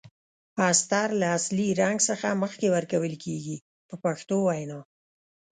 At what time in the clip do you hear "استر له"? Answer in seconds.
0.69-1.27